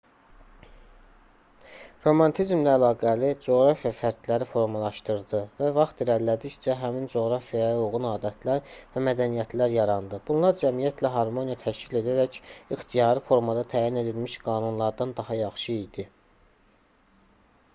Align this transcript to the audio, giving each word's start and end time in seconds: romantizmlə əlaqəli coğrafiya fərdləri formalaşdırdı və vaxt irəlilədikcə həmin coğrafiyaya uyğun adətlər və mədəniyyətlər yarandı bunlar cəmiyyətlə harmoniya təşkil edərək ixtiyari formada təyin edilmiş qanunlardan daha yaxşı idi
romantizmlə 2.03 2.71
əlaqəli 2.77 3.27
coğrafiya 3.47 3.91
fərdləri 3.97 4.47
formalaşdırdı 4.53 5.41
və 5.59 5.67
vaxt 5.75 6.01
irəlilədikcə 6.05 6.75
həmin 6.79 7.05
coğrafiyaya 7.11 7.75
uyğun 7.83 8.07
adətlər 8.13 8.73
və 8.95 9.03
mədəniyyətlər 9.09 9.75
yarandı 9.75 10.21
bunlar 10.31 10.57
cəmiyyətlə 10.63 11.13
harmoniya 11.19 11.61
təşkil 11.67 12.01
edərək 12.03 12.41
ixtiyari 12.79 13.25
formada 13.29 13.67
təyin 13.77 14.03
edilmiş 14.05 14.39
qanunlardan 14.49 15.15
daha 15.23 15.41
yaxşı 15.45 15.77
idi 15.87 16.09